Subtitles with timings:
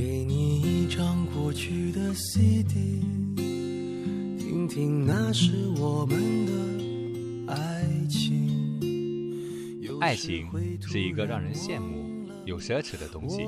[0.00, 3.02] 给你一张过去的 CD，
[4.38, 8.80] 听听那是我们的爱情。
[10.00, 10.48] 爱情
[10.80, 13.46] 是一个让人羡慕又奢侈的东西。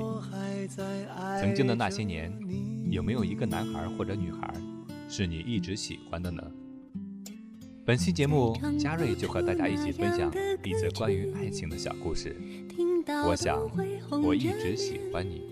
[1.41, 2.31] 曾经的那些年，
[2.91, 4.53] 有没有一个男孩或者女孩
[5.09, 6.43] 是你一直喜欢的呢？
[7.83, 10.31] 本期节目，嘉瑞就和大家一起分享
[10.63, 12.35] 一则关于爱情的小故事。
[13.25, 13.59] 我想，
[14.23, 15.51] 我一直喜欢你。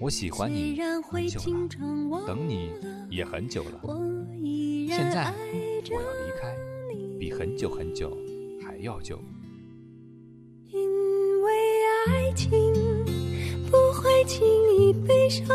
[0.00, 2.70] 我喜欢你很久了，等你
[3.10, 3.80] 也很久了。
[4.88, 5.32] 现在
[5.90, 6.54] 我要离开，
[7.18, 8.16] 比很久很久
[8.64, 9.18] 还要久。
[10.70, 11.52] 因为
[12.06, 12.50] 爱情
[13.70, 14.46] 不会轻
[14.76, 15.46] 易悲伤，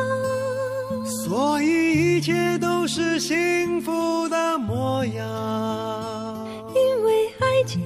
[1.05, 6.47] 所以一切都是幸福的模样。
[6.75, 7.81] 因为爱情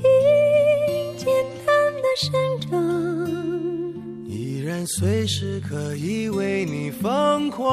[1.17, 1.27] 简
[1.65, 2.69] 单的生长，
[3.16, 3.16] 依
[4.85, 7.67] 随时可以为你疯狂。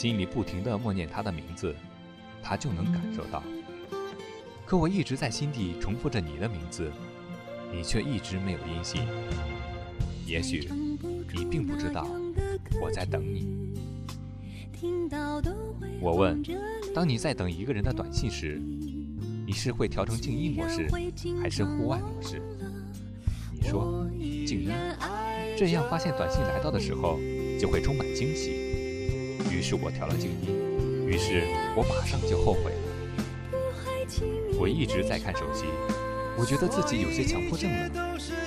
[0.00, 1.76] 心里不停地默念他的名字，
[2.42, 3.42] 他就能感受到。
[4.64, 6.90] 可我一直在心底重复着你的名字，
[7.70, 9.02] 你却一直没有音信。
[10.24, 10.70] 也许
[11.34, 12.08] 你并不知道
[12.80, 13.74] 我在等你。
[16.00, 16.42] 我问：
[16.94, 18.58] 当你在等一个人的短信时，
[19.46, 20.88] 你是会调成静音模式，
[21.42, 22.40] 还是户外模式？
[23.52, 24.08] 你说
[24.46, 24.70] 静音，
[25.58, 27.20] 这样发现短信来到的时候
[27.60, 28.79] 就会充满惊喜。
[29.60, 30.48] 于是我调了静音，
[31.06, 31.44] 于是
[31.76, 32.78] 我马上就后悔了。
[34.58, 35.66] 我一直在看手机，
[36.34, 37.90] 我觉得自己有些强迫症了。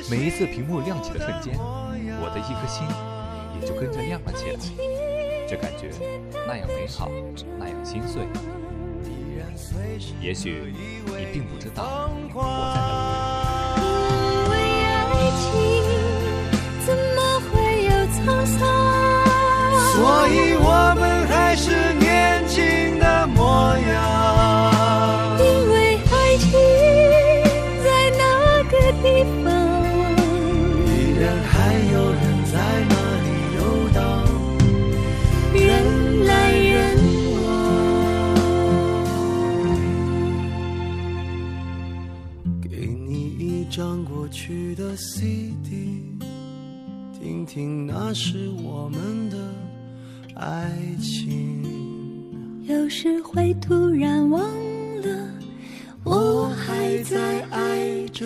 [0.09, 2.83] 每一次屏幕亮起的瞬间，我的一颗心
[3.61, 4.57] 也就跟着亮了起来。
[5.47, 5.91] 这感觉
[6.47, 7.11] 那样美好，
[7.59, 8.23] 那样心碎。
[10.19, 10.73] 也许
[11.05, 12.41] 你并不知道我
[12.73, 12.91] 在等
[13.77, 13.85] 你。
[14.25, 14.53] 因为
[14.89, 15.45] 爱情
[16.87, 17.53] 怎么会
[17.85, 18.25] 有沧
[18.57, 18.59] 桑？
[19.93, 20.92] 所以我们
[21.53, 21.69] 还是
[21.99, 25.37] 年轻的模样。
[25.37, 26.49] 因为爱情
[27.83, 27.85] 在
[28.17, 28.23] 那
[28.71, 29.05] 个地
[29.43, 29.53] 方，
[30.87, 31.53] 依然还
[31.93, 32.21] 有人
[32.51, 32.57] 在
[32.89, 33.61] 那里游
[33.93, 34.01] 荡，
[35.53, 36.73] 人来人
[37.43, 37.45] 往。
[42.63, 46.01] 给你一张过去的 CD，
[47.13, 49.37] 听听那是我们的
[50.35, 50.71] 爱
[51.01, 51.63] 情。
[52.63, 54.41] 有时会突然忘
[55.01, 55.29] 了，
[56.03, 58.25] 我还在爱着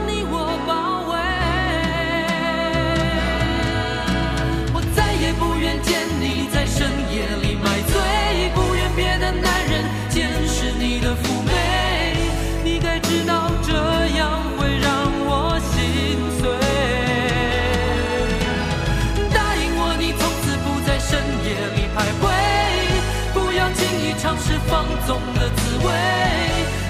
[24.67, 25.91] 放纵的滋味，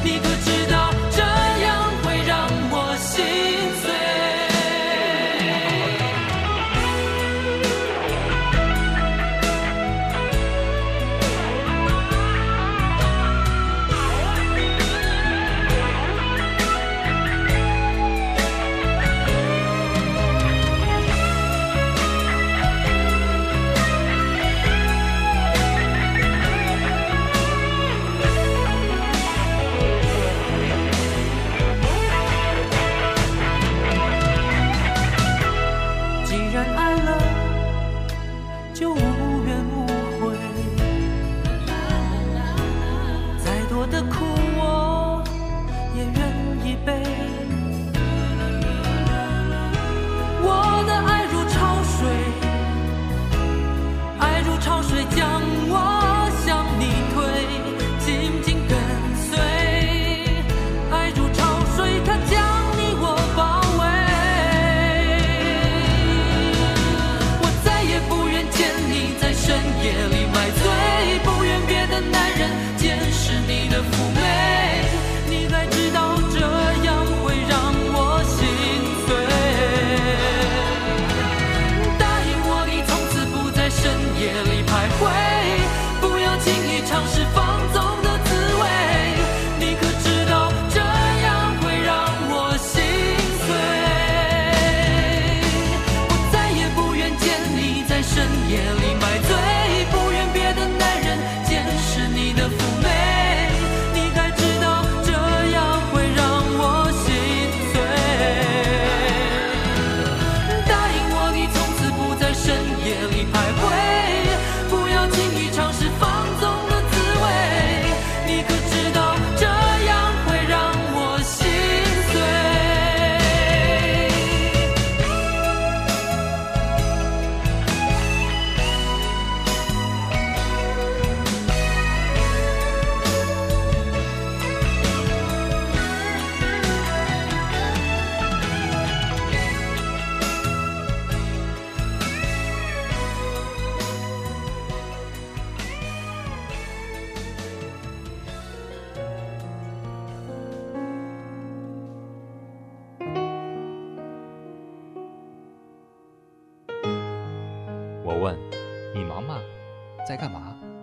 [0.04, 0.91] 你可知道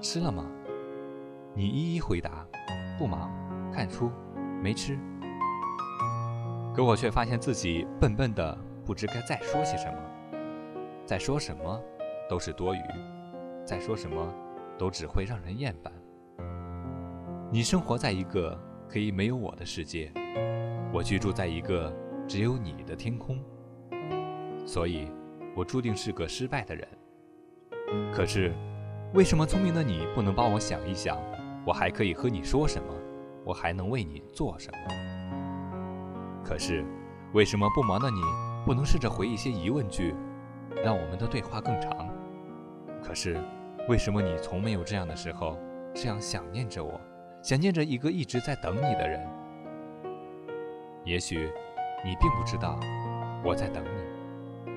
[0.09, 0.43] 吃了吗？”
[1.55, 2.47] 你一一回答
[2.97, 3.31] ：“不忙，
[3.71, 4.11] 看书，
[4.63, 4.99] 没吃。”
[6.75, 8.57] 可我却发现自己笨笨的，
[8.87, 9.99] 不知该再说些什么。
[11.05, 11.79] 再说什么
[12.27, 12.81] 都是多余，
[13.67, 14.35] 再说什么
[14.79, 15.93] 都只会让人厌烦。
[17.53, 18.59] 你生活在一个
[18.89, 20.11] 可以没有我的世界，
[20.91, 21.95] 我居住在一个
[22.27, 23.39] 只有你的天空，
[24.65, 25.07] 所以
[25.55, 26.89] 我注定是个失败的人。
[28.11, 28.55] 可是，
[29.15, 31.17] 为什么聪明的你不能帮我想一想，
[31.67, 32.93] 我还可以和你说什么，
[33.43, 34.79] 我还能为你做什么？
[36.45, 36.85] 可是，
[37.33, 38.21] 为什么不忙的你
[38.67, 40.15] 不能试着回一些疑问句，
[40.85, 41.91] 让我们的对话更长？
[43.03, 43.41] 可是，
[43.89, 45.59] 为什么你从没有这样的时候，
[45.95, 47.01] 这样想念着我，
[47.43, 49.27] 想念着一个一直在等你的人？
[51.05, 51.51] 也许，
[52.05, 52.79] 你并不知道，
[53.43, 54.71] 我在等你。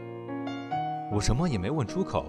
[1.11, 2.25] 我什么也没问出口。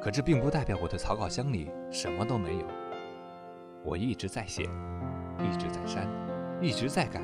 [0.00, 2.64] 可这并不代表我的草稿箱里什么都没有。
[3.84, 4.62] 我一直在写，
[5.40, 6.08] 一直在删，
[6.60, 7.20] 一直在改，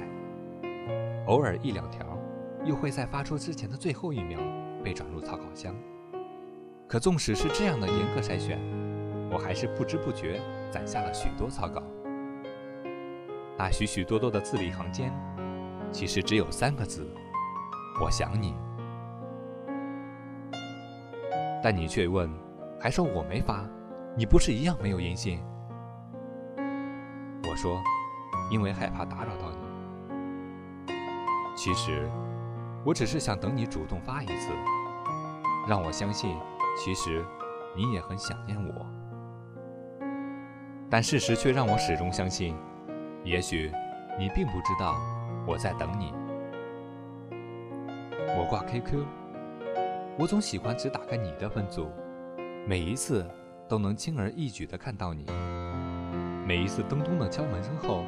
[1.26, 2.18] 偶尔一两条，
[2.64, 4.40] 又会在发出之前的最后一秒
[4.82, 5.74] 被转入草稿箱。
[6.88, 8.58] 可纵使是这样的严格筛选，
[9.30, 10.40] 我还是不知不觉
[10.70, 11.82] 攒下了许多草稿。
[13.56, 15.12] 那许许多多的字里行间，
[15.92, 17.08] 其实只有三个字：
[18.02, 18.54] 我想你。
[21.62, 22.28] 但你却问。
[22.84, 23.64] 还说我没发，
[24.14, 25.42] 你不是一样没有音信？
[27.48, 27.82] 我说，
[28.50, 30.92] 因为害怕打扰到你。
[31.56, 32.06] 其实，
[32.84, 34.52] 我只是想等你主动发一次，
[35.66, 36.36] 让我相信，
[36.76, 37.24] 其实
[37.74, 38.86] 你也很想念我。
[40.90, 42.54] 但事实却让我始终相信，
[43.24, 43.72] 也许
[44.18, 45.00] 你并不知道
[45.46, 46.12] 我在等你。
[48.36, 49.06] 我挂 QQ，
[50.18, 51.90] 我总喜欢只打开你的分组。
[52.66, 53.28] 每一次
[53.68, 55.26] 都能轻而易举地看到你，
[56.46, 58.06] 每一次咚咚的敲门声后，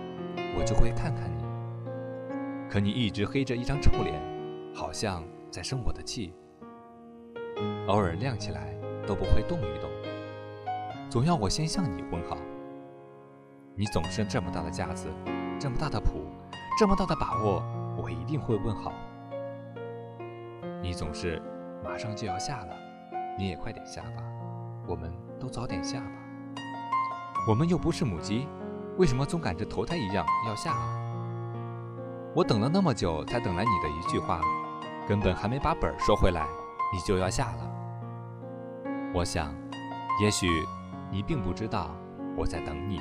[0.58, 1.44] 我就会看看你。
[2.70, 4.18] 可你一直黑着一张臭脸，
[4.74, 6.32] 好像在生我的气。
[7.86, 8.74] 偶尔亮起来
[9.06, 9.90] 都不会动一动，
[11.10, 12.38] 总要我先向你问好。
[13.74, 15.06] 你总是这么大的架子，
[15.60, 16.24] 这么大的谱，
[16.78, 17.62] 这么大的把握，
[17.98, 18.90] 我一定会问好。
[20.82, 21.42] 你总是
[21.84, 22.74] 马上就要下了，
[23.38, 24.22] 你也快点下吧，
[24.86, 26.12] 我们都早点下吧。
[27.48, 28.48] 我们又不是母鸡，
[28.96, 30.98] 为什么总赶着投胎一样要下啊？
[32.34, 34.40] 我等了那么久，才等来你的一句话，
[35.08, 36.46] 根本还没把本儿说回来，
[36.92, 37.70] 你就要下了。
[39.14, 39.54] 我想，
[40.22, 40.48] 也许
[41.10, 41.94] 你并不知道
[42.36, 43.00] 我在等你。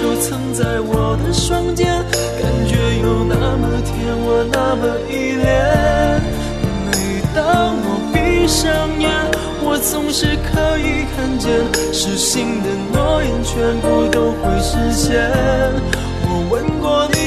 [0.00, 2.02] 就曾在我的双肩，
[2.40, 3.92] 感觉有那么甜，
[4.24, 5.44] 我那么依恋。
[6.86, 8.64] 每当我闭上
[8.98, 9.12] 眼，
[9.62, 11.52] 我总是可以看见，
[11.92, 15.20] 失信的诺言全部都会实现。
[16.24, 17.19] 我吻过你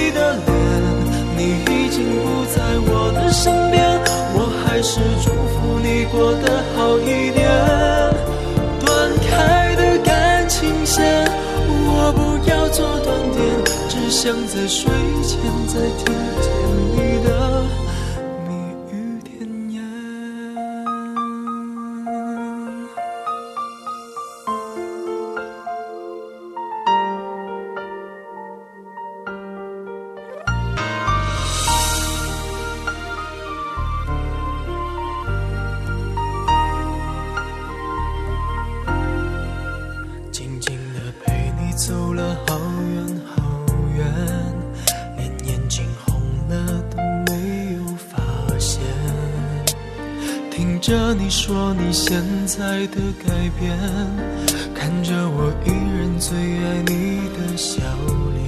[51.36, 53.76] 说你现在的改变，
[54.76, 57.82] 看着我依然最爱你的笑
[58.36, 58.46] 脸，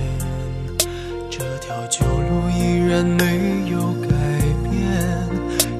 [1.28, 4.10] 这条旧路依然没有改
[4.70, 4.78] 变，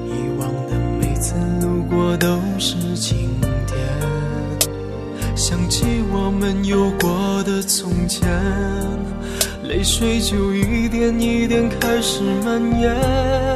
[0.04, 3.30] 以往的每次路过都是晴
[3.68, 4.66] 天。
[5.36, 8.28] 想起我们有过的从前，
[9.62, 13.55] 泪水就一点一点开始蔓延。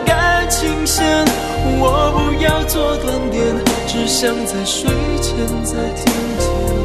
[1.79, 3.55] 我不要做断点，
[3.87, 4.89] 只想在睡
[5.21, 6.05] 前再听
[6.37, 6.80] 见。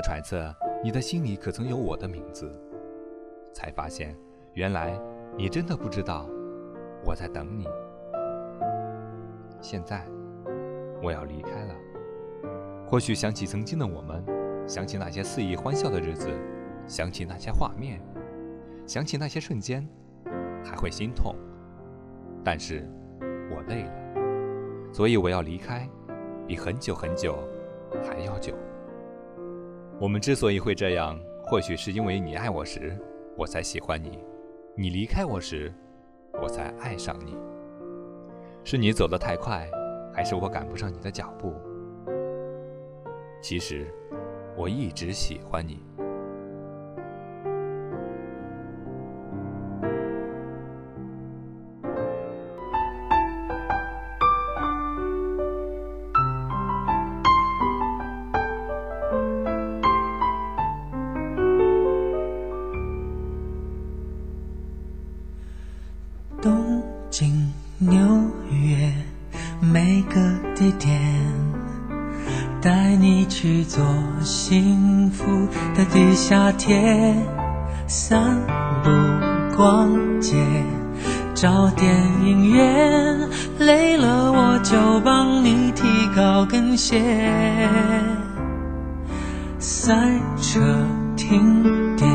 [0.00, 2.50] 揣测，你的心里可曾有我的名字？
[3.52, 4.16] 才发现，
[4.54, 4.98] 原来
[5.36, 6.28] 你真的不知道
[7.04, 7.66] 我在等你。
[9.60, 10.06] 现在，
[11.02, 11.74] 我要离开了。
[12.86, 14.24] 或许想起曾经的我们，
[14.66, 16.28] 想起那些肆意欢笑的日子，
[16.86, 18.00] 想起那些画面，
[18.86, 19.86] 想起那些瞬间，
[20.64, 21.34] 还会心痛。
[22.42, 22.88] 但是，
[23.50, 25.88] 我累了，所以我要离开，
[26.46, 27.36] 比很久很久
[28.02, 28.54] 还要久。
[30.00, 32.98] 我们之所以会这样，或许是因为你爱我时，
[33.36, 34.18] 我才喜欢你；
[34.74, 35.70] 你离开我时，
[36.40, 37.36] 我才爱上你。
[38.64, 39.68] 是你走得太快，
[40.10, 41.52] 还是我赶不上你的脚步？
[43.42, 43.92] 其实，
[44.56, 45.84] 我一直喜欢你。
[73.80, 73.86] 做
[74.22, 75.24] 幸福
[75.74, 77.14] 的地下铁，
[77.86, 78.36] 散
[78.84, 78.90] 步、
[79.56, 79.88] 逛
[80.20, 80.36] 街，
[81.34, 81.90] 找电
[82.22, 83.18] 影院，
[83.58, 85.82] 累了我就帮你提
[86.14, 87.00] 高跟鞋，
[89.58, 89.96] 塞
[90.42, 90.60] 车、
[91.16, 92.06] 停电，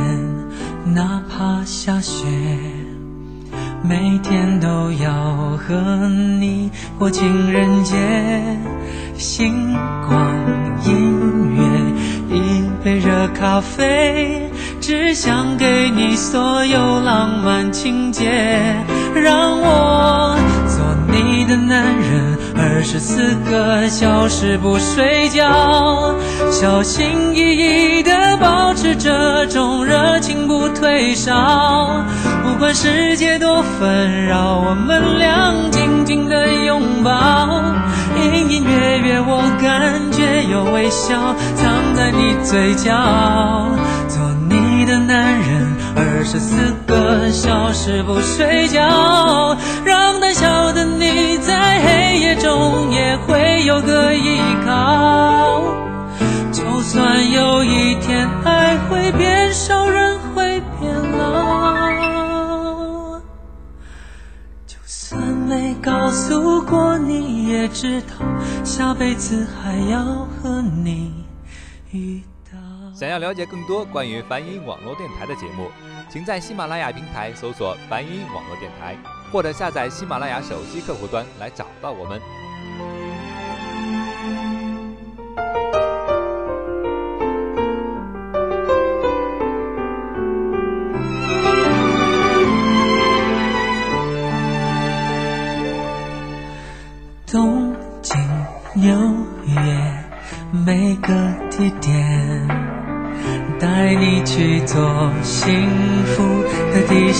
[0.93, 2.27] 哪怕下雪。
[3.81, 6.07] 每天都要和
[6.39, 7.97] 你过情人节，
[9.15, 9.73] 星
[10.07, 10.19] 光
[10.85, 11.14] 音，
[12.85, 14.47] 杯热咖啡，
[14.79, 18.29] 只想给你所有浪漫情节，
[19.15, 26.13] 让我做你的男人，二十四个小时不睡觉，
[26.51, 32.03] 小心翼翼地保持这种热情不退烧。
[32.43, 37.49] 不管世界多纷扰，我们俩紧紧的拥抱，
[38.15, 41.74] 隐隐约约我感觉有微笑藏
[42.17, 42.91] 你嘴角。
[44.07, 55.61] 做你的男人，二十四个小时不睡觉，让胆小的你在黑夜中也会有个依靠。
[56.51, 63.19] 就算有一天爱会变少，人会变老。
[64.65, 68.25] 就算没告诉过你，也知道
[68.63, 71.24] 下辈子还要和你。
[72.93, 75.69] 想要了解更多关于梵音网络电台的节目，
[76.09, 78.95] 请在喜马拉雅平台搜索“梵音网络电台”，
[79.31, 82.21] 或者下载喜马拉雅手机客户端来找到我们。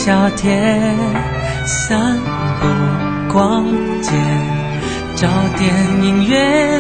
[0.05, 0.95] 夏天，
[1.65, 2.15] 散
[2.61, 3.65] 步、逛
[4.03, 4.11] 街，
[5.15, 6.79] 找电影院，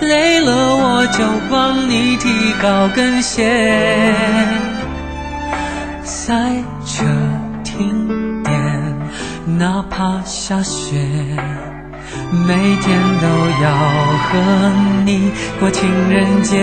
[0.00, 2.30] 累了我就帮你提
[2.62, 4.14] 高跟鞋，
[6.02, 6.32] 赛
[6.86, 7.04] 车、
[7.62, 8.58] 停电，
[9.58, 10.96] 哪怕下雪。
[12.46, 13.28] 每天都
[13.62, 13.70] 要
[14.24, 14.32] 和
[15.04, 15.30] 你
[15.60, 16.56] 过情人节，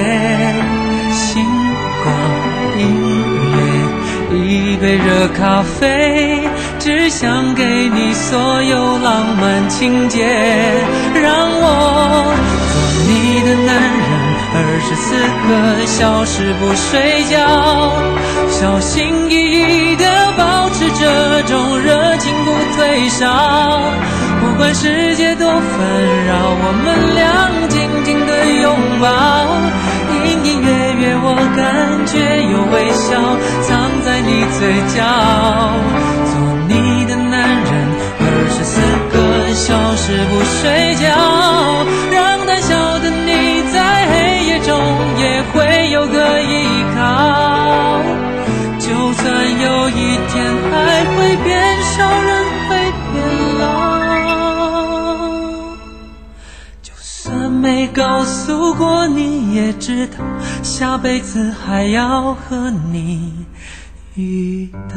[1.11, 1.45] 星
[2.03, 2.11] 光，
[4.69, 10.23] 一杯热咖啡，只想给你所有浪漫情节，
[11.15, 12.31] 让我
[12.93, 14.07] 做你的男人，
[14.53, 15.09] 二十四
[15.49, 15.51] 个
[15.87, 17.97] 小时不睡觉，
[18.47, 20.05] 小心翼翼地
[20.37, 23.25] 保持这种热情不退烧。
[24.39, 25.59] 不管世界多纷
[26.27, 29.07] 扰，我们俩紧紧的拥抱，
[31.31, 32.17] 我感觉
[32.49, 33.07] 有微笑
[33.61, 33.69] 藏
[34.03, 34.59] 在你嘴
[34.95, 34.97] 角。
[36.25, 36.33] 做
[36.67, 37.69] 你的男人，
[38.19, 38.81] 二十四
[39.13, 39.15] 个
[39.53, 41.05] 小时不睡觉，
[57.93, 60.17] 告诉过你，也知道
[60.63, 63.45] 下辈子还要和你
[64.15, 64.95] 遇到。